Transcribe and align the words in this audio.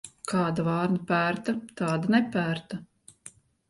Kāda 0.29 0.65
vārna 0.67 1.03
pērta, 1.13 1.57
tāda 1.83 2.13
nepērta. 2.19 2.85